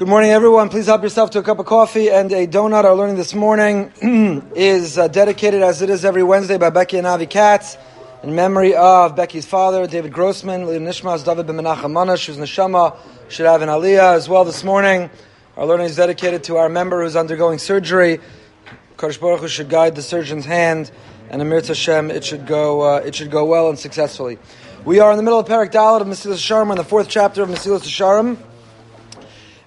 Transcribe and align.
Good 0.00 0.08
morning, 0.08 0.30
everyone. 0.30 0.70
Please 0.70 0.86
help 0.86 1.02
yourself 1.02 1.28
to 1.32 1.40
a 1.40 1.42
cup 1.42 1.58
of 1.58 1.66
coffee 1.66 2.08
and 2.08 2.32
a 2.32 2.46
donut. 2.46 2.84
Our 2.84 2.94
learning 2.94 3.16
this 3.16 3.34
morning 3.34 3.92
is 4.56 4.96
uh, 4.96 5.08
dedicated, 5.08 5.60
as 5.60 5.82
it 5.82 5.90
is 5.90 6.06
every 6.06 6.22
Wednesday, 6.22 6.56
by 6.56 6.70
Becky 6.70 6.96
and 6.96 7.06
Avi 7.06 7.26
Katz 7.26 7.76
in 8.22 8.34
memory 8.34 8.74
of 8.74 9.14
Becky's 9.14 9.44
father, 9.44 9.86
David 9.86 10.10
Grossman, 10.14 10.66
Leon 10.66 10.84
Nishmas, 10.84 11.22
David 11.22 11.46
Ben 11.46 11.56
Menachem 11.56 11.92
Manash, 11.92 12.24
whose 12.24 12.38
Neshama, 12.38 12.96
should 13.28 13.44
have 13.44 13.60
an 13.60 13.68
Aliyah 13.68 14.14
as 14.14 14.26
well 14.26 14.46
this 14.46 14.64
morning. 14.64 15.10
Our 15.58 15.66
learning 15.66 15.84
is 15.84 15.96
dedicated 15.96 16.44
to 16.44 16.56
our 16.56 16.70
member 16.70 17.02
who's 17.02 17.14
undergoing 17.14 17.58
surgery. 17.58 18.20
Kadosh 18.96 19.20
Baruch 19.20 19.40
Hu 19.40 19.48
should 19.48 19.68
guide 19.68 19.96
the 19.96 20.02
surgeon's 20.02 20.46
hand, 20.46 20.90
and 21.28 21.42
Amir 21.42 21.60
Hashem, 21.60 22.10
it 22.10 22.24
should 22.24 22.46
go, 22.46 22.80
uh, 22.80 23.02
it 23.04 23.14
should 23.14 23.30
go 23.30 23.44
well 23.44 23.68
and 23.68 23.78
successfully. 23.78 24.38
We 24.86 25.00
are 25.00 25.10
in 25.10 25.18
the 25.18 25.22
middle 25.22 25.40
of 25.40 25.46
Perek 25.46 25.72
Dalet 25.72 26.00
of 26.00 26.06
Mesilas 26.06 26.36
Yesharim, 26.36 26.70
in 26.70 26.78
the 26.78 26.84
fourth 26.84 27.10
chapter 27.10 27.42
of 27.42 27.50
Mesilas 27.50 27.80
Yesharim 27.80 28.38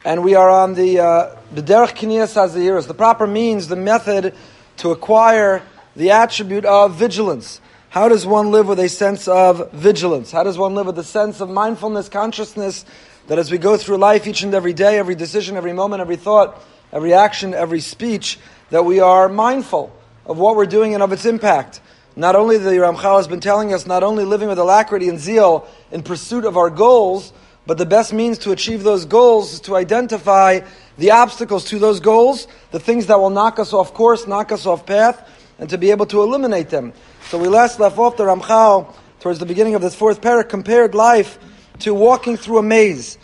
and 0.06 0.24
we 0.24 0.36
are 0.36 0.50
on 0.50 0.74
the 0.74 1.00
uh, 1.00 1.36
B'derech 1.54 1.96
Hazehirus, 1.96 2.88
the 2.88 2.94
proper 2.94 3.26
means, 3.26 3.68
the 3.68 3.76
method 3.76 4.36
to 4.78 4.92
acquire 4.92 5.62
the 5.96 6.12
attribute 6.12 6.66
of 6.66 6.96
vigilance. 6.96 7.62
How 7.90 8.10
does 8.10 8.26
one 8.26 8.52
live 8.52 8.68
with 8.68 8.80
a 8.80 8.90
sense 8.90 9.28
of 9.28 9.72
vigilance? 9.72 10.32
How 10.32 10.44
does 10.44 10.58
one 10.58 10.76
live 10.76 10.88
with 10.88 11.00
a 11.00 11.04
sense 11.04 11.40
of 11.40 11.50
mindfulness, 11.50 12.10
consciousness, 12.10 12.86
that 13.28 13.40
as 13.40 13.52
we 13.52 13.58
go 13.58 13.78
through 13.78 13.98
life 13.98 14.28
each 14.28 14.44
and 14.44 14.54
every 14.54 14.74
day, 14.74 14.98
every 14.98 15.16
decision, 15.16 15.56
every 15.56 15.74
moment, 15.74 16.02
every 16.02 16.18
thought, 16.18 16.62
every 16.92 17.14
action, 17.14 17.54
every 17.54 17.80
speech, 17.80 18.40
that 18.72 18.84
we 18.84 19.00
are 19.00 19.30
mindful 19.30 19.96
of 20.26 20.38
what 20.38 20.56
we're 20.56 20.66
doing 20.66 20.94
and 20.96 21.04
of 21.04 21.14
its 21.14 21.26
impact. 21.26 21.80
Not 22.16 22.36
only 22.36 22.58
the 22.58 22.72
Ramchal 22.72 23.18
has 23.18 23.28
been 23.28 23.40
telling 23.40 23.74
us, 23.74 23.86
not 23.86 24.04
only 24.04 24.26
living 24.26 24.50
with 24.50 24.60
alacrity 24.60 25.08
and 25.08 25.20
zeal 25.20 25.68
in 25.92 26.04
pursuit 26.04 26.46
of 26.46 26.58
our 26.58 26.70
goals, 26.70 27.32
but 27.66 27.78
the 27.78 27.86
best 27.86 28.14
means 28.14 28.38
to 28.40 28.52
achieve 28.52 28.84
those 28.84 29.06
goals 29.06 29.54
is 29.54 29.60
to 29.62 29.76
identify 29.76 30.62
the 30.98 31.12
obstacles 31.12 31.66
to 31.66 31.80
those 31.80 32.00
goals, 32.00 32.48
the 32.72 32.80
things 32.80 33.08
that 33.08 33.20
will 33.20 33.30
knock 33.30 33.58
us 33.60 33.74
off 33.74 33.94
course, 33.94 34.28
knock 34.28 34.52
us 34.52 34.66
off 34.66 34.86
path, 34.86 35.30
and 35.60 35.70
to 35.70 35.78
be 35.78 35.92
able 35.92 36.06
to 36.08 36.22
eliminate 36.22 36.70
them. 36.70 36.94
So 37.30 37.38
we 37.38 37.48
last 37.48 37.80
left 37.80 37.98
off 37.98 38.18
the 38.18 38.24
Ramchal 38.26 38.94
towards 39.20 39.40
the 39.40 39.46
beginning 39.46 39.76
of 39.76 39.82
this 39.82 39.96
fourth 39.96 40.22
parak 40.22 40.50
compared 40.50 40.94
life 40.94 41.40
to 41.80 41.94
walking 41.94 42.38
through 42.38 42.58
a 42.58 42.64
maze. 42.64 43.18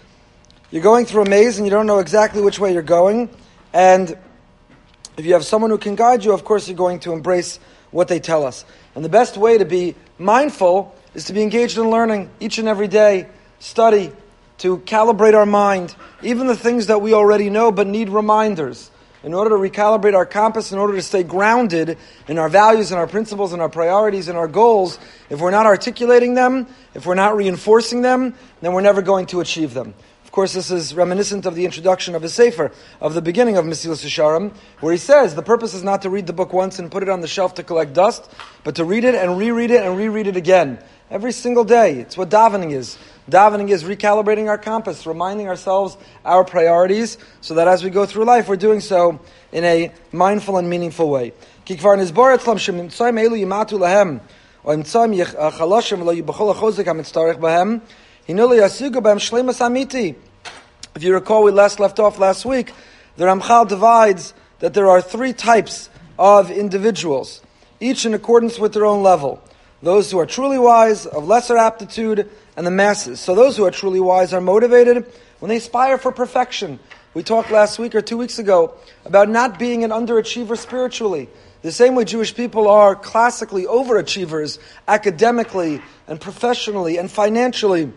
You're 0.72 0.84
going 0.84 1.06
through 1.06 1.24
a 1.24 1.30
maze 1.30 1.58
and 1.58 1.66
you 1.66 1.72
don't 1.72 1.88
know 1.88 2.00
exactly 2.00 2.42
which 2.42 2.60
way 2.60 2.74
you're 2.74 2.82
going, 2.82 3.30
and 3.74 4.18
if 5.18 5.26
you 5.26 5.34
have 5.34 5.44
someone 5.44 5.70
who 5.70 5.78
can 5.78 5.96
guide 5.96 6.24
you, 6.24 6.32
of 6.32 6.46
course 6.46 6.68
you're 6.68 6.78
going 6.78 7.00
to 7.02 7.12
embrace 7.12 7.60
what 7.92 8.08
they 8.08 8.20
tell 8.20 8.46
us. 8.46 8.64
And 8.96 9.04
the 9.04 9.10
best 9.10 9.36
way 9.36 9.58
to 9.58 9.66
be 9.66 9.96
mindful 10.18 10.96
is 11.14 11.26
to 11.26 11.34
be 11.34 11.42
engaged 11.42 11.78
in 11.78 11.90
learning 11.90 12.30
each 12.40 12.58
and 12.58 12.68
every 12.68 12.88
day, 12.88 13.28
study, 13.60 14.12
to 14.60 14.78
calibrate 14.80 15.34
our 15.34 15.46
mind, 15.46 15.96
even 16.22 16.48
the 16.48 16.56
things 16.56 16.88
that 16.88 17.02
we 17.02 17.14
already 17.14 17.50
know 17.50 17.72
but 17.72 17.88
need 17.88 18.10
reminders, 18.10 18.92
in 19.24 19.34
order 19.34 19.50
to 19.50 19.56
recalibrate 19.56 20.16
our 20.16 20.26
compass, 20.26 20.72
in 20.72 20.80
order 20.80 20.94
to 20.96 21.02
stay 21.02 21.24
grounded 21.24 21.98
in 22.28 22.38
our 22.38 22.48
values 22.48 22.92
and 22.92 23.00
our 23.00 23.08
principles 23.08 23.52
and 23.52 23.62
our 23.62 23.70
priorities 23.70 24.28
and 24.28 24.38
our 24.38 24.48
goals. 24.48 25.00
If 25.30 25.42
we're 25.42 25.52
not 25.52 25.66
articulating 25.66 26.36
them, 26.36 26.68
if 26.94 27.06
we're 27.06 27.16
not 27.16 27.36
reinforcing 27.36 28.02
them, 28.02 28.36
then 28.62 28.74
we're 28.74 28.82
never 28.82 29.02
going 29.02 29.26
to 29.28 29.42
achieve 29.42 29.74
them. 29.74 29.94
Of 30.30 30.32
course, 30.32 30.54
this 30.54 30.70
is 30.70 30.94
reminiscent 30.94 31.48
of 31.48 31.56
the 31.56 31.66
introduction 31.66 32.14
of 32.14 32.24
a 32.24 32.30
Sefer, 32.30 32.72
of 33.02 33.16
the 33.16 33.22
beginning 33.22 33.58
of 33.58 33.66
Mesilas 33.66 34.06
Yesharim, 34.06 34.54
where 34.80 34.92
he 34.92 35.00
says 35.00 35.34
the 35.34 35.42
purpose 35.42 35.74
is 35.74 35.82
not 35.82 36.04
to 36.04 36.12
read 36.12 36.28
the 36.28 36.34
book 36.34 36.54
once 36.54 36.78
and 36.78 36.92
put 36.92 37.02
it 37.02 37.10
on 37.10 37.22
the 37.22 37.28
shelf 37.28 37.56
to 37.56 37.64
collect 37.64 37.94
dust, 37.94 38.32
but 38.64 38.76
to 38.76 38.86
read 38.86 39.06
it 39.06 39.16
and 39.16 39.40
reread 39.40 39.72
it 39.72 39.84
and 39.84 39.98
reread 39.98 40.28
it 40.28 40.38
again. 40.38 40.78
Every 41.10 41.32
single 41.32 41.64
day. 41.64 42.00
It's 42.02 42.16
what 42.16 42.30
davening 42.30 42.74
is. 42.74 42.96
Davening 43.30 43.70
is 43.70 43.84
recalibrating 43.84 44.48
our 44.50 44.58
compass, 44.58 45.06
reminding 45.06 45.48
ourselves 45.48 45.98
our 46.26 46.44
priorities, 46.44 47.20
so 47.42 47.54
that 47.56 47.68
as 47.68 47.84
we 47.84 47.92
go 47.92 48.06
through 48.06 48.26
life, 48.26 48.48
we're 48.48 48.56
doing 48.56 48.80
so 48.80 49.20
in 49.52 49.64
a 49.64 49.92
mindful 50.12 50.58
and 50.58 50.68
meaningful 50.70 51.10
way. 51.10 51.34
Eh, 51.70 51.76
if 60.96 61.04
you 61.04 61.14
recall, 61.14 61.44
we 61.44 61.52
last 61.52 61.80
left 61.80 62.00
off 62.00 62.18
last 62.18 62.46
week, 62.46 62.74
the 63.16 63.26
Ramchal 63.26 63.68
divides 63.68 64.34
that 64.60 64.74
there 64.74 64.90
are 64.90 65.02
three 65.02 65.34
types 65.34 65.90
of 66.18 66.50
individuals, 66.50 67.42
each 67.80 68.06
in 68.06 68.14
accordance 68.16 68.58
with 68.58 68.74
their 68.74 68.86
own 68.86 69.04
level 69.04 69.44
those 69.82 70.12
who 70.12 70.20
are 70.20 70.26
truly 70.26 70.60
wise, 70.60 71.06
of 71.06 71.26
lesser 71.28 71.58
aptitude, 71.58 72.30
and 72.60 72.68
the 72.68 72.72
masses. 72.72 73.22
So 73.22 73.36
those 73.36 73.56
who 73.56 73.64
are 73.64 73.72
truly 73.72 74.02
wise 74.02 74.34
are 74.34 74.42
motivated 74.42 75.06
when 75.40 75.48
they 75.48 75.56
aspire 75.56 75.98
for 75.98 76.12
perfection. 76.12 76.78
We 77.14 77.24
talked 77.24 77.52
last 77.52 77.80
week 77.80 77.96
or 77.96 78.02
two 78.02 78.18
weeks 78.18 78.38
ago 78.38 78.74
about 79.06 79.30
not 79.30 79.58
being 79.58 79.86
an 79.86 79.92
underachiever 79.92 80.58
spiritually. 80.58 81.30
The 81.62 81.72
same 81.72 81.96
way 81.96 82.04
Jewish 82.04 82.36
people 82.36 82.68
are 82.68 82.98
classically 82.98 83.64
overachievers 83.64 84.60
academically 84.90 85.82
and 86.06 86.20
professionally 86.20 86.98
and 86.98 87.10
financially. 87.10 87.94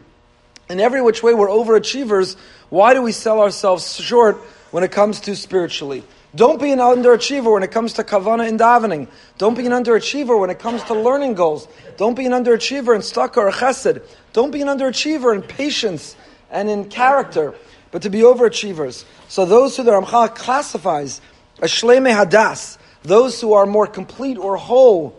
In 0.71 0.79
every 0.79 1.03
which 1.03 1.25
way 1.25 1.35
we're 1.35 1.49
overachievers. 1.49 2.37
Why 2.69 2.95
do 2.95 3.03
we 3.03 3.11
sell 3.11 3.41
ourselves 3.41 3.97
short 3.97 4.37
when 4.71 4.85
it 4.85 4.93
comes 4.93 5.19
to 5.23 5.35
spiritually? 5.35 6.05
Don't 6.35 6.61
be 6.61 6.73
an 6.73 6.79
underachiever 6.79 7.53
when 7.53 7.63
it 7.63 7.71
comes 7.71 7.93
to 7.95 8.05
kavana 8.05 8.49
and 8.49 8.59
davening. 8.59 9.07
Don't 9.37 9.55
be 9.55 9.67
an 9.67 9.73
underachiever 9.73 10.39
when 10.39 10.49
it 10.49 10.59
comes 10.59 10.83
to 10.85 10.95
learning 10.95 11.35
goals. 11.35 11.69
Don't 11.99 12.15
be 12.15 12.25
an 12.25 12.33
underachiever 12.33 12.95
in 12.95 13.03
tzedakah 13.03 13.37
or 13.37 13.51
chesed. 13.51 14.03
Don't 14.33 14.51
be 14.51 14.63
an 14.63 14.69
underachiever 14.69 15.35
in 15.35 15.43
patience 15.43 16.17
and 16.51 16.71
in 16.71 16.89
character, 16.89 17.55
but 17.91 18.03
to 18.03 18.11
be 18.11 18.21
overachievers. 18.21 19.05
So 19.29 19.45
those 19.45 19.77
who 19.77 19.83
the 19.83 19.91
Ramchal 19.91 20.35
classifies 20.35 21.21
as 21.61 21.71
shleme 21.71 22.11
hadas, 22.11 22.79
those 23.03 23.41
who 23.41 23.53
are 23.53 23.67
more 23.67 23.87
complete 23.87 24.39
or 24.39 24.57
whole 24.57 25.19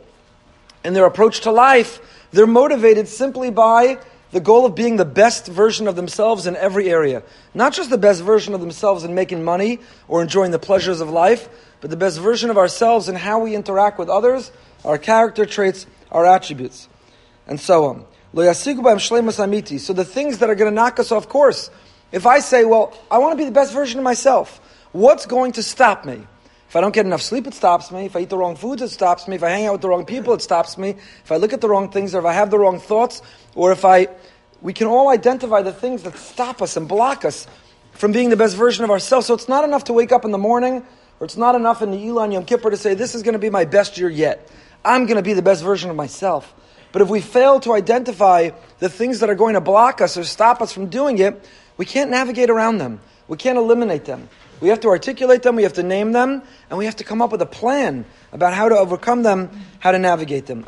in 0.83 0.93
their 0.93 1.05
approach 1.05 1.41
to 1.41 1.51
life, 1.51 1.99
they're 2.31 2.47
motivated 2.47 3.07
simply 3.07 3.51
by 3.51 3.99
the 4.33 4.41
goal 4.41 4.65
of 4.65 4.73
being 4.73 4.97
the 4.97 5.05
best 5.05 5.47
version 5.47 5.87
of 5.87 5.95
themselves 5.95 6.47
in 6.47 6.55
every 6.55 6.89
area. 6.89 7.21
Not 7.53 7.71
just 7.71 7.91
the 7.91 7.99
best 7.99 8.23
version 8.23 8.55
of 8.55 8.61
themselves 8.61 9.03
in 9.03 9.13
making 9.13 9.43
money 9.43 9.79
or 10.07 10.23
enjoying 10.23 10.49
the 10.49 10.57
pleasures 10.57 11.01
of 11.01 11.09
life, 11.09 11.47
but 11.81 11.91
the 11.91 11.97
best 11.97 12.19
version 12.19 12.49
of 12.49 12.57
ourselves 12.57 13.07
in 13.07 13.15
how 13.15 13.39
we 13.39 13.53
interact 13.55 13.99
with 13.99 14.09
others, 14.09 14.51
our 14.83 14.97
character 14.97 15.45
traits, 15.45 15.85
our 16.11 16.25
attributes, 16.25 16.89
and 17.47 17.59
so 17.59 17.85
on. 17.85 18.05
So 18.35 18.41
the 18.41 20.03
things 20.03 20.39
that 20.39 20.49
are 20.49 20.55
going 20.55 20.71
to 20.71 20.75
knock 20.75 20.99
us 20.99 21.11
off 21.11 21.29
course. 21.29 21.69
If 22.11 22.25
I 22.25 22.39
say, 22.39 22.65
well, 22.65 22.97
I 23.11 23.19
want 23.19 23.33
to 23.33 23.37
be 23.37 23.45
the 23.45 23.51
best 23.51 23.71
version 23.71 23.99
of 23.99 24.03
myself, 24.03 24.59
what's 24.93 25.27
going 25.27 25.51
to 25.53 25.63
stop 25.63 26.05
me? 26.05 26.25
If 26.73 26.77
I 26.77 26.81
don't 26.81 26.91
get 26.91 27.05
enough 27.05 27.21
sleep, 27.21 27.45
it 27.45 27.53
stops 27.53 27.91
me. 27.91 28.05
If 28.05 28.15
I 28.15 28.21
eat 28.21 28.31
the 28.31 28.37
wrong 28.39 28.55
foods, 28.55 28.81
it 28.81 28.89
stops 28.89 29.27
me. 29.27 29.35
If 29.35 29.43
I 29.43 29.49
hang 29.49 29.67
out 29.67 29.73
with 29.73 29.81
the 29.81 29.89
wrong 29.89 30.05
people, 30.05 30.33
it 30.33 30.41
stops 30.41 30.75
me. 30.75 30.95
If 31.23 31.31
I 31.31 31.35
look 31.35 31.53
at 31.53 31.61
the 31.61 31.69
wrong 31.69 31.91
things, 31.91 32.15
or 32.15 32.17
if 32.17 32.25
I 32.25 32.33
have 32.33 32.49
the 32.49 32.57
wrong 32.57 32.79
thoughts, 32.79 33.21
or 33.53 33.71
if 33.71 33.85
I, 33.85 34.07
we 34.59 34.73
can 34.73 34.87
all 34.87 35.09
identify 35.09 35.61
the 35.61 35.71
things 35.71 36.01
that 36.01 36.17
stop 36.17 36.63
us 36.63 36.75
and 36.75 36.87
block 36.87 37.25
us 37.25 37.45
from 37.91 38.11
being 38.11 38.31
the 38.31 38.35
best 38.35 38.55
version 38.55 38.83
of 38.83 38.89
ourselves. 38.89 39.27
So 39.27 39.35
it's 39.35 39.47
not 39.47 39.63
enough 39.63 39.83
to 39.83 39.93
wake 39.93 40.11
up 40.11 40.25
in 40.25 40.31
the 40.31 40.39
morning, 40.39 40.83
or 41.19 41.25
it's 41.25 41.37
not 41.37 41.53
enough 41.53 41.83
in 41.83 41.91
the 41.91 41.97
Elul 41.97 42.33
Yom 42.33 42.43
Kippur 42.43 42.71
to 42.71 42.77
say, 42.77 42.95
this 42.95 43.13
is 43.13 43.21
going 43.21 43.33
to 43.33 43.39
be 43.39 43.51
my 43.51 43.65
best 43.65 43.99
year 43.99 44.09
yet. 44.09 44.49
I'm 44.83 45.05
going 45.05 45.17
to 45.17 45.21
be 45.21 45.33
the 45.33 45.43
best 45.43 45.63
version 45.63 45.91
of 45.91 45.95
myself. 45.95 46.51
But 46.91 47.03
if 47.03 47.07
we 47.07 47.21
fail 47.21 47.59
to 47.59 47.73
identify 47.73 48.49
the 48.79 48.89
things 48.89 49.19
that 49.19 49.29
are 49.29 49.35
going 49.35 49.53
to 49.53 49.61
block 49.61 50.01
us 50.01 50.17
or 50.17 50.23
stop 50.23 50.59
us 50.59 50.73
from 50.73 50.87
doing 50.87 51.19
it, 51.19 51.47
we 51.77 51.85
can't 51.85 52.09
navigate 52.09 52.49
around 52.49 52.79
them. 52.79 52.99
We 53.28 53.36
can't 53.36 53.58
eliminate 53.58 54.04
them. 54.04 54.28
We 54.60 54.68
have 54.70 54.80
to 54.80 54.88
articulate 54.88 55.42
them, 55.42 55.56
we 55.56 55.62
have 55.62 55.74
to 55.74 55.82
name 55.82 56.12
them, 56.12 56.42
and 56.68 56.78
we 56.78 56.84
have 56.86 56.96
to 56.96 57.04
come 57.04 57.22
up 57.22 57.30
with 57.30 57.42
a 57.42 57.46
plan 57.46 58.04
about 58.32 58.54
how 58.54 58.68
to 58.68 58.76
overcome 58.76 59.22
them, 59.22 59.50
how 59.80 59.92
to 59.92 59.98
navigate 59.98 60.46
them. 60.46 60.64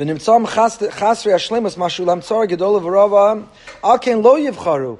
ונמצאם 0.00 0.46
חסרי 0.90 1.32
השלמוס 1.32 1.76
משהו 1.76 2.06
למצוא 2.06 2.44
גדול 2.44 2.84
ורוב 2.84 3.14
על 3.82 3.98
כן 4.00 4.20
לא 4.22 4.38
יבחרו 4.38 4.96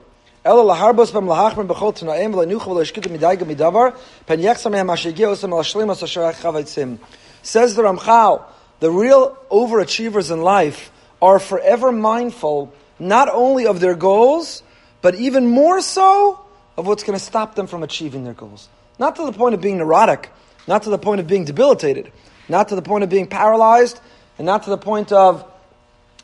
אלא 0.47 0.67
להרבוס 0.67 1.11
בהם 1.11 1.29
להחמר 1.29 1.65
בכל 1.65 1.93
תנאים 1.93 2.35
ולנוחו 2.35 2.71
ולהשקיטו 2.71 3.11
מדי 3.11 3.35
גם 3.39 3.49
מדבר 3.49 3.85
פן 4.27 4.41
יחסר 4.41 4.71
מהם 4.71 4.87
מה 4.87 4.97
שהגיע 4.97 5.29
עושים 5.29 5.53
על 5.53 5.61
השלמוס 5.61 6.03
אשר 6.03 6.33
חבצים. 6.33 6.97
Says 7.45 7.75
the 7.77 7.83
Ramchal, 7.83 8.41
the 8.81 8.91
real 8.91 9.37
overachievers 9.51 10.31
in 10.31 10.43
life 10.43 10.91
are 11.21 11.39
forever 11.39 11.91
mindful 11.91 12.69
not 13.00 13.30
only 13.32 13.66
of 13.68 13.80
their 13.80 13.96
goals, 13.96 14.64
but 15.02 15.16
even 15.16 15.48
more 15.48 15.82
so 15.82 16.40
of 16.76 16.88
what's 16.88 17.04
going 17.04 17.18
to 17.18 17.24
stop 17.24 17.56
them 17.56 17.68
from 17.68 17.84
achieving 17.84 18.24
their 18.24 18.34
goals. 18.34 18.70
Not 19.00 19.16
to 19.18 19.26
the 19.26 19.32
point 19.32 19.56
of 19.56 19.62
being 19.62 19.78
neurotic, 19.78 20.30
not 20.68 20.84
to 20.84 20.90
the 20.90 20.98
point 20.98 21.20
of 21.20 21.28
being 21.28 21.46
debilitated, 21.46 22.12
not 22.50 22.70
to 22.70 22.76
the 22.76 22.82
point 22.82 23.04
of 23.04 23.10
being 23.10 23.28
paralyzed, 23.28 24.00
and 24.38 24.46
not 24.46 24.64
to 24.64 24.70
the 24.70 24.78
point 24.78 25.12
of 25.12 25.46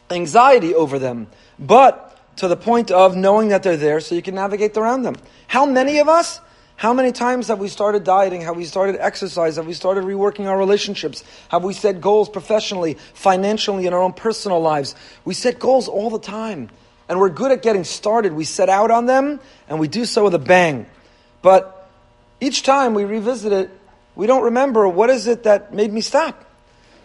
anxiety 0.10 0.76
over 0.76 1.00
them, 1.00 1.28
but 1.60 2.10
to 2.38 2.48
the 2.48 2.58
point 2.58 2.92
of 2.92 3.16
knowing 3.16 3.50
that 3.50 3.64
they're 3.64 3.78
there 3.78 4.00
so 4.00 4.16
you 4.16 4.22
can 4.22 4.36
navigate 4.36 4.76
around 4.78 5.04
them. 5.04 5.16
How 5.48 5.66
many 5.66 6.00
of 6.00 6.10
us 6.10 6.40
how 6.84 6.94
many 6.94 7.14
times 7.14 7.48
have 7.48 7.60
we 7.60 7.70
started 7.70 8.04
dieting? 8.04 8.42
Have 8.42 8.58
we 8.58 8.66
started 8.66 8.98
exercise? 9.00 9.56
Have 9.56 9.66
we 9.66 9.72
started 9.72 10.04
reworking 10.04 10.48
our 10.48 10.58
relationships? 10.58 11.24
Have 11.48 11.64
we 11.64 11.74
set 11.74 12.02
goals 12.02 12.28
professionally, 12.28 12.98
financially, 13.14 13.88
in 13.88 13.94
our 13.94 14.02
own 14.02 14.12
personal 14.12 14.60
lives? 14.60 14.94
We 15.24 15.34
set 15.34 15.60
goals 15.60 15.88
all 15.88 16.10
the 16.10 16.20
time. 16.20 16.70
and 17.08 17.22
we're 17.22 17.30
good 17.30 17.52
at 17.52 17.62
getting 17.62 17.86
started. 17.86 18.34
We 18.34 18.44
set 18.44 18.68
out 18.68 18.92
on 18.92 19.06
them, 19.06 19.40
and 19.70 19.80
we 19.80 19.88
do 19.88 20.04
so 20.04 20.26
with 20.26 20.34
a 20.34 20.40
bang. 20.40 20.86
But 21.42 21.90
each 22.42 22.64
time 22.64 22.94
we 22.96 23.06
revisit 23.06 23.54
it, 23.54 23.70
we 24.16 24.28
don't 24.28 24.44
remember 24.44 24.86
what 24.86 25.10
is 25.10 25.28
it 25.28 25.44
that 25.44 25.74
made 25.74 25.92
me 25.92 26.02
stop. 26.02 26.44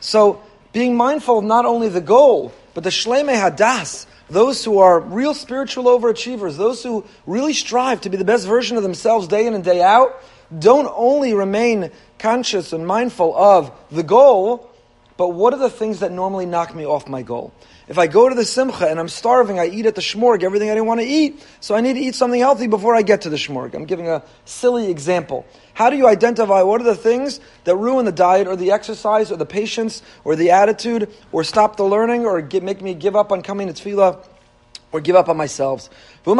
So, 0.00 0.42
being 0.72 0.96
mindful 0.96 1.38
of 1.38 1.44
not 1.44 1.66
only 1.66 1.88
the 1.88 2.00
goal, 2.00 2.52
but 2.74 2.82
the 2.82 2.90
shleme 2.90 3.32
hadas, 3.32 4.06
those 4.30 4.64
who 4.64 4.78
are 4.78 5.00
real 5.00 5.34
spiritual 5.34 5.84
overachievers, 5.84 6.56
those 6.56 6.82
who 6.82 7.04
really 7.26 7.52
strive 7.52 8.00
to 8.02 8.10
be 8.10 8.16
the 8.16 8.24
best 8.24 8.46
version 8.46 8.76
of 8.76 8.82
themselves 8.82 9.28
day 9.28 9.46
in 9.46 9.54
and 9.54 9.64
day 9.64 9.82
out, 9.82 10.22
don't 10.56 10.90
only 10.94 11.34
remain 11.34 11.90
conscious 12.18 12.72
and 12.72 12.86
mindful 12.86 13.36
of 13.36 13.70
the 13.90 14.02
goal, 14.02 14.70
but 15.18 15.30
what 15.30 15.52
are 15.52 15.58
the 15.58 15.68
things 15.68 15.98
that 15.98 16.12
normally 16.12 16.46
knock 16.46 16.76
me 16.76 16.86
off 16.86 17.08
my 17.08 17.22
goal? 17.22 17.52
If 17.88 17.98
I 17.98 18.06
go 18.06 18.28
to 18.28 18.36
the 18.36 18.44
simcha 18.44 18.88
and 18.88 19.00
I'm 19.00 19.08
starving, 19.08 19.58
I 19.58 19.66
eat 19.66 19.84
at 19.84 19.96
the 19.96 20.00
shmorg 20.00 20.44
everything 20.44 20.70
I 20.70 20.74
didn't 20.74 20.86
want 20.86 21.00
to 21.00 21.06
eat, 21.06 21.44
so 21.58 21.74
I 21.74 21.80
need 21.80 21.94
to 21.94 22.00
eat 22.00 22.14
something 22.14 22.38
healthy 22.38 22.68
before 22.68 22.94
I 22.94 23.02
get 23.02 23.22
to 23.22 23.28
the 23.28 23.36
shmorg. 23.36 23.74
I'm 23.74 23.84
giving 23.84 24.08
a 24.08 24.22
silly 24.44 24.92
example. 24.92 25.44
How 25.74 25.90
do 25.90 25.96
you 25.96 26.06
identify 26.06 26.62
what 26.62 26.80
are 26.80 26.84
the 26.84 26.94
things 26.94 27.40
that 27.64 27.74
ruin 27.74 28.04
the 28.04 28.12
diet 28.12 28.46
or 28.46 28.54
the 28.54 28.70
exercise 28.70 29.32
or 29.32 29.36
the 29.36 29.44
patience 29.44 30.02
or 30.22 30.36
the 30.36 30.52
attitude 30.52 31.12
or 31.32 31.42
stop 31.42 31.76
the 31.76 31.84
learning 31.84 32.24
or 32.24 32.40
get, 32.40 32.62
make 32.62 32.80
me 32.80 32.94
give 32.94 33.16
up 33.16 33.32
on 33.32 33.42
coming 33.42 33.66
to 33.66 33.74
tefillah 33.74 34.24
or 34.92 35.00
give 35.00 35.16
up 35.16 35.28
on 35.28 35.36
myself? 35.36 35.90
This 36.24 36.32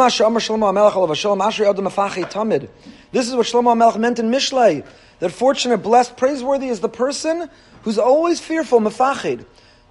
is 3.27 3.35
what 3.35 3.45
Shlomo 3.45 3.77
Melech 3.77 3.97
meant 3.97 4.19
in 4.19 4.31
Mishlei. 4.31 4.85
That 5.19 5.31
fortunate, 5.31 5.79
blessed, 5.79 6.15
praiseworthy 6.15 6.69
is 6.69 6.79
the 6.79 6.87
person 6.87 7.49
who's 7.83 7.97
always 7.97 8.39
fearful, 8.39 8.79
mefached. 8.79 9.45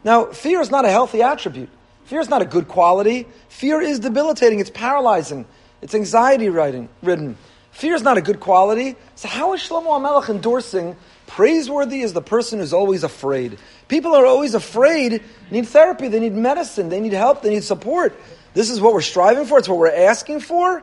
Now, 0.05 0.26
fear 0.26 0.61
is 0.61 0.70
not 0.70 0.85
a 0.85 0.90
healthy 0.90 1.23
attribute. 1.23 1.70
Fear 2.05 2.20
is 2.20 2.29
not 2.29 2.40
a 2.40 2.46
good 2.46 2.69
quality. 2.69 3.26
Fear 3.49 3.82
is 3.82 3.99
debilitating. 3.99 4.61
It's 4.61 4.70
paralyzing. 4.70 5.44
It's 5.82 5.94
anxiety 5.94 6.49
ridden. 6.49 7.37
Fear 7.73 7.94
is 7.94 8.02
not 8.02 8.19
a 8.19 8.23
good 8.23 8.40
quality. 8.40 8.96
So 9.14 9.29
how 9.29 9.52
is 9.55 9.61
Shlomo 9.61 10.00
HaMelech 10.00 10.31
endorsing 10.31 10.96
praiseworthy 11.26 12.00
is 12.00 12.12
the 12.12 12.23
person 12.23 12.58
who's 12.58 12.73
always 12.73 13.05
afraid? 13.05 13.58
People 13.87 14.14
are 14.14 14.26
always 14.26 14.55
afraid, 14.55 15.23
need 15.50 15.69
therapy, 15.69 16.08
they 16.08 16.19
need 16.19 16.32
medicine, 16.32 16.88
they 16.88 17.00
need 17.00 17.12
help, 17.12 17.43
they 17.43 17.50
need 17.50 17.62
support. 17.62 18.19
This 18.55 18.70
is 18.70 18.81
what 18.81 18.94
we're 18.94 19.00
striving 19.00 19.44
for, 19.44 19.58
it's 19.58 19.69
what 19.69 19.79
we're 19.79 19.94
asking 19.94 20.40
for. 20.40 20.82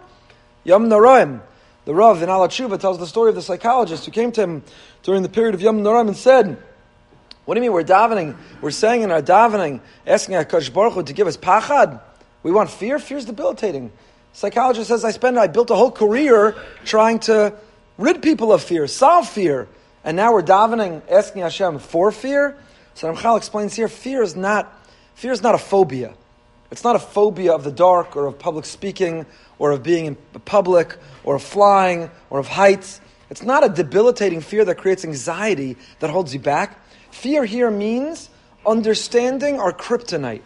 Yamim 0.65 0.87
Noraim. 0.87 1.41
The 1.85 1.93
Rav 1.93 2.21
in 2.23 2.29
Alachuva 2.29 2.79
tells 2.79 2.97
the 2.97 3.07
story 3.07 3.29
of 3.29 3.35
the 3.35 3.41
psychologist 3.41 4.05
who 4.05 4.11
came 4.11 4.31
to 4.31 4.41
him 4.41 4.63
during 5.03 5.21
the 5.21 5.29
period 5.29 5.53
of 5.53 5.61
Yamim 5.61 5.81
Noraim 5.81 6.07
and 6.07 6.17
said, 6.17 6.57
what 7.45 7.53
do 7.53 7.59
you 7.59 7.62
mean 7.62 7.74
we're 7.74 7.83
davening? 7.83 8.36
We're 8.62 8.71
saying 8.71 9.03
in 9.03 9.12
our 9.12 9.21
davening, 9.21 9.81
asking 10.06 10.36
HaKadosh 10.36 10.74
Baruch 10.74 10.94
Hu 10.94 11.03
to 11.03 11.13
give 11.13 11.27
us 11.27 11.38
pachad. 11.38 12.01
We 12.44 12.51
want 12.51 12.69
fear. 12.69 13.00
Fear 13.00 13.18
is 13.18 13.25
debilitating. 13.25 13.92
Psychologist 14.33 14.89
says 14.89 15.06
I 15.06 15.12
spent, 15.12 15.38
I 15.38 15.47
built 15.47 15.69
a 15.69 15.75
whole 15.75 15.92
career 15.92 16.56
trying 16.83 17.19
to 17.19 17.53
rid 17.97 18.21
people 18.21 18.51
of 18.51 18.62
fear, 18.62 18.88
solve 18.88 19.30
fear, 19.30 19.68
and 20.03 20.18
now 20.18 20.33
we're 20.33 20.44
davening, 20.44 21.01
asking 21.09 21.44
Hashem 21.44 21.80
for 21.80 22.12
fear. 22.12 22.57
So 22.95 23.12
Ramchal 23.12 23.38
explains 23.38 23.74
here, 23.74 23.88
fear 23.88 24.21
is 24.21 24.36
not, 24.36 24.71
fear 25.15 25.31
is 25.31 25.41
not 25.41 25.56
a 25.56 25.57
phobia. 25.57 26.13
It's 26.71 26.83
not 26.83 26.95
a 26.95 27.00
phobia 27.00 27.53
of 27.53 27.63
the 27.63 27.71
dark 27.71 28.15
or 28.15 28.25
of 28.25 28.38
public 28.38 28.65
speaking 28.65 29.25
or 29.59 29.71
of 29.71 29.83
being 29.83 30.06
in 30.06 30.15
public 30.45 30.98
or 31.24 31.36
of 31.36 31.44
flying 31.44 32.09
or 32.30 32.39
of 32.39 32.48
heights. 32.48 33.00
It's 33.30 33.44
not 33.44 33.66
a 33.66 33.69
debilitating 33.69 34.42
fear 34.42 34.66
that 34.66 34.75
creates 34.75 35.04
anxiety 35.04 35.77
that 36.00 36.10
holds 36.10 36.33
you 36.33 36.39
back. 36.39 36.80
Fear 37.12 37.45
here 37.45 37.72
means 37.72 38.30
understanding 38.66 39.60
our 39.60 39.74
kryptonite. 39.74 40.42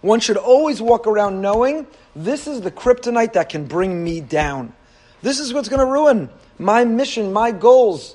One 0.00 0.20
should 0.20 0.36
always 0.36 0.82
walk 0.82 1.06
around 1.06 1.40
knowing 1.40 1.86
this 2.14 2.46
is 2.46 2.60
the 2.60 2.70
kryptonite 2.70 3.32
that 3.34 3.48
can 3.48 3.66
bring 3.66 4.02
me 4.02 4.20
down. 4.20 4.72
This 5.22 5.40
is 5.40 5.54
what's 5.54 5.68
going 5.68 5.80
to 5.80 5.90
ruin 5.90 6.28
my 6.58 6.84
mission, 6.84 7.32
my 7.32 7.50
goals, 7.50 8.14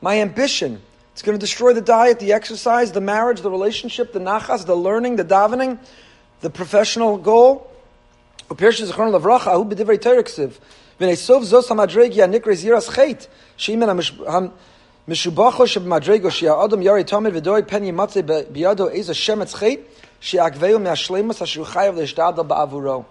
my 0.00 0.20
ambition. 0.20 0.82
It's 1.12 1.22
going 1.22 1.38
to 1.38 1.40
destroy 1.40 1.72
the 1.72 1.80
diet, 1.80 2.18
the 2.18 2.32
exercise, 2.32 2.92
the 2.92 3.00
marriage, 3.00 3.40
the 3.40 3.50
relationship, 3.50 4.12
the 4.12 4.20
nachas, 4.20 4.66
the 4.66 4.76
learning, 4.76 5.16
the 5.16 5.24
davening, 5.24 5.78
the 6.40 6.50
professional 6.50 7.18
goal. 7.18 7.69
משובחו 15.07 15.67
שבמדרגו 15.67 16.31
שהאדם 16.31 16.81
ירי 16.81 17.03
תומד 17.03 17.31
ודואג 17.35 17.63
פן 17.67 17.83
ימצא 17.83 18.21
בידו 18.49 18.89
איזה 18.89 19.13
שמץ 19.13 19.53
חטא, 19.53 19.81
שיעקבהו 20.21 20.79
מהשלמוס 20.79 21.41
אשר 21.41 21.63
חייב 21.63 21.95
להשתעדל 21.95 22.43
בעבורו. 22.43 23.03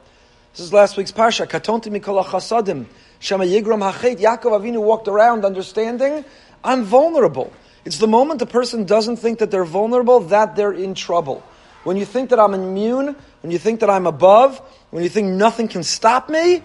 This 0.55 0.61
is 0.61 0.73
last 0.73 0.97
week's 0.97 1.13
parsha. 1.13 1.47
Katonti 1.47 1.91
mikol 1.91 2.25
chasadim. 2.25 2.87
Shema 3.19 3.45
yigram 3.45 3.83
hachet. 3.83 4.21
Yaakov 4.21 4.53
Avinu 4.61 4.81
walked 4.81 5.09
around 5.09 5.45
understanding, 5.45 6.25
I'm 6.63 6.85
vulnerable. 6.85 7.53
It's 7.85 7.99
the 7.99 8.07
moment 8.07 8.41
a 8.41 8.47
person 8.47 8.85
doesn't 8.85 9.17
think 9.17 9.41
that 9.41 9.51
they're 9.51 9.65
vulnerable 9.65 10.21
that 10.21 10.55
they're 10.55 10.73
in 10.73 10.95
trouble. 10.95 11.43
When 11.83 11.97
you 11.97 12.05
think 12.05 12.31
that 12.31 12.39
I'm 12.39 12.55
immune, 12.55 13.17
when 13.42 13.52
you 13.52 13.58
think 13.58 13.80
that 13.82 13.90
I'm 13.90 14.08
above, 14.08 14.60
when 14.92 15.04
you 15.04 15.10
think 15.10 15.28
nothing 15.28 15.68
can 15.68 15.84
stop 15.84 16.30
me, 16.30 16.62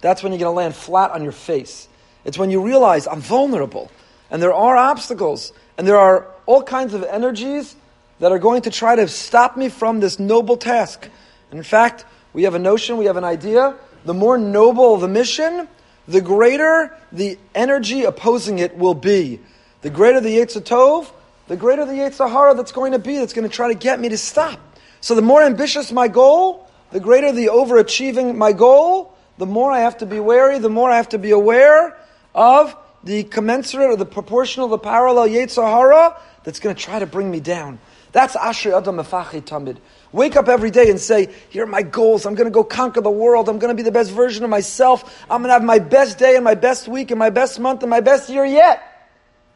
that's 0.00 0.22
when 0.22 0.32
you're 0.32 0.40
going 0.40 0.52
to 0.52 0.56
land 0.56 0.74
flat 0.74 1.10
on 1.10 1.22
your 1.22 1.32
face. 1.32 1.88
It's 2.24 2.38
when 2.38 2.50
you 2.50 2.62
realize 2.62 3.06
I'm 3.06 3.20
vulnerable 3.20 3.90
and 4.30 4.42
there 4.42 4.54
are 4.54 4.76
obstacles, 4.76 5.52
and 5.76 5.86
there 5.86 5.98
are 5.98 6.26
all 6.46 6.62
kinds 6.62 6.94
of 6.94 7.04
energies 7.04 7.76
that 8.20 8.32
are 8.32 8.38
going 8.38 8.62
to 8.62 8.70
try 8.70 8.96
to 8.96 9.06
stop 9.06 9.56
me 9.56 9.68
from 9.68 10.00
this 10.00 10.18
noble 10.18 10.56
task. 10.56 11.08
And 11.50 11.58
in 11.58 11.64
fact, 11.64 12.04
we 12.32 12.44
have 12.44 12.54
a 12.54 12.58
notion, 12.58 12.96
we 12.96 13.04
have 13.04 13.16
an 13.16 13.24
idea. 13.24 13.76
The 14.04 14.14
more 14.14 14.38
noble 14.38 14.96
the 14.96 15.08
mission, 15.08 15.68
the 16.08 16.20
greater 16.20 16.96
the 17.12 17.38
energy 17.54 18.04
opposing 18.04 18.58
it 18.58 18.76
will 18.76 18.94
be. 18.94 19.40
The 19.82 19.90
greater 19.90 20.20
the 20.20 20.36
Yetzer 20.38 20.66
Hara 20.66 21.06
the 21.46 21.56
greater 21.56 21.84
the 21.84 21.92
Yetzer 21.92 22.28
Hara 22.28 22.54
that's 22.54 22.72
going 22.72 22.92
to 22.92 22.98
be, 22.98 23.18
that's 23.18 23.34
going 23.34 23.48
to 23.48 23.54
try 23.54 23.68
to 23.68 23.78
get 23.78 24.00
me 24.00 24.08
to 24.08 24.18
stop. 24.18 24.58
So 25.04 25.14
the 25.14 25.20
more 25.20 25.42
ambitious 25.42 25.92
my 25.92 26.08
goal, 26.08 26.66
the 26.90 26.98
greater 26.98 27.30
the 27.30 27.48
overachieving 27.48 28.36
my 28.36 28.52
goal, 28.52 29.14
the 29.36 29.44
more 29.44 29.70
I 29.70 29.80
have 29.80 29.98
to 29.98 30.06
be 30.06 30.18
wary, 30.18 30.58
the 30.58 30.70
more 30.70 30.90
I 30.90 30.96
have 30.96 31.10
to 31.10 31.18
be 31.18 31.32
aware 31.32 31.94
of 32.34 32.74
the 33.02 33.24
commensurate 33.24 33.90
or 33.90 33.96
the 33.96 34.06
proportional, 34.06 34.66
the 34.66 34.78
parallel 34.78 35.28
Yetzer 35.28 35.62
Hara 35.62 36.18
that's 36.42 36.58
going 36.58 36.74
to 36.74 36.82
try 36.82 37.00
to 37.00 37.04
bring 37.04 37.30
me 37.30 37.38
down. 37.38 37.80
That's 38.12 38.34
Ashrei 38.34 38.74
Adam 38.74 38.96
Mefached 38.96 39.44
Tamid. 39.44 39.76
Wake 40.10 40.36
up 40.36 40.48
every 40.48 40.70
day 40.70 40.88
and 40.88 40.98
say, 40.98 41.28
Here 41.50 41.64
are 41.64 41.66
my 41.66 41.82
goals. 41.82 42.24
I'm 42.24 42.34
going 42.34 42.48
to 42.48 42.50
go 42.50 42.64
conquer 42.64 43.02
the 43.02 43.10
world. 43.10 43.50
I'm 43.50 43.58
going 43.58 43.76
to 43.76 43.76
be 43.76 43.82
the 43.82 43.92
best 43.92 44.10
version 44.10 44.42
of 44.42 44.48
myself. 44.48 45.22
I'm 45.24 45.42
going 45.42 45.50
to 45.50 45.52
have 45.52 45.64
my 45.64 45.80
best 45.80 46.16
day 46.16 46.34
and 46.34 46.44
my 46.44 46.54
best 46.54 46.88
week 46.88 47.10
and 47.10 47.18
my 47.18 47.28
best 47.28 47.60
month 47.60 47.82
and 47.82 47.90
my 47.90 48.00
best 48.00 48.30
year 48.30 48.46
yet. 48.46 48.82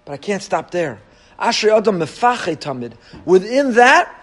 But 0.05 0.13
I 0.13 0.19
can't 0.19 0.43
stop 0.43 0.73
there. 0.73 1.01
Ashrei 1.41 1.75
Adam 1.75 2.01
Mefached 2.01 2.61
Tamid. 2.61 2.93
Within 3.25 3.73
that, 3.77 4.15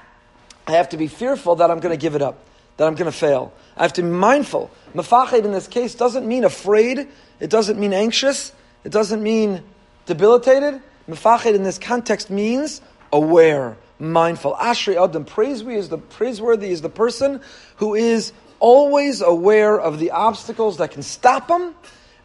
I 0.67 0.72
have 0.74 0.89
to 0.89 0.98
be 0.98 1.07
fearful 1.07 1.57
that 1.57 1.69
I'm 1.69 1.79
going 1.79 1.93
to 1.93 2.01
give 2.01 2.15
it 2.15 2.22
up, 2.22 2.39
that 2.77 2.88
I'm 2.88 2.95
going 2.95 3.12
to 3.12 3.17
fail. 3.17 3.53
I 3.77 3.84
have 3.84 3.93
to 3.93 4.01
be 4.01 4.10
mindful. 4.10 4.72
Mefached 4.93 5.45
in 5.45 5.51
this 5.51 5.67
case 5.67 5.95
doesn't 5.95 6.27
mean 6.27 6.43
afraid. 6.43 7.07
It 7.39 7.50
doesn't 7.50 7.79
mean 7.79 7.93
anxious. 7.93 8.51
It 8.84 8.91
doesn't 8.91 9.22
mean 9.22 9.63
debilitated. 10.05 10.81
Mefached 11.07 11.53
in 11.53 11.63
this 11.63 11.77
context 11.77 12.29
means 12.29 12.81
aware, 13.13 13.77
mindful. 14.00 14.55
Ashrei 14.55 15.01
Adam, 15.01 15.25
praiseworthy 15.25 15.77
is 15.77 15.89
the 15.89 15.98
praiseworthy 15.98 16.72
is 16.72 16.81
the 16.81 16.89
person 16.89 17.41
who 17.77 17.95
is 17.95 18.34
always 18.60 19.22
aware 19.22 19.79
of 19.79 20.00
the 20.00 20.12
obstacles 20.12 20.77
that 20.77 20.91
can 20.91 21.03
stop 21.03 21.50
him, 21.50 21.75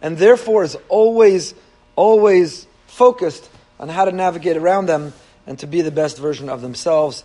and 0.01 0.17
therefore 0.17 0.65
is 0.65 0.77
always, 0.89 1.55
always 1.97 2.67
focused 2.87 3.51
on 3.79 3.89
how 3.89 4.05
to 4.05 4.13
navigate 4.13 4.57
around 4.57 4.87
them 4.87 5.13
and 5.47 5.59
to 5.59 5.67
be 5.67 5.83
the 5.83 5.91
best 5.91 6.19
version 6.19 6.49
of 6.49 6.63
themselves. 6.63 7.25